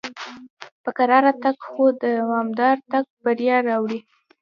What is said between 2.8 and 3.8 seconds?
تګ بریا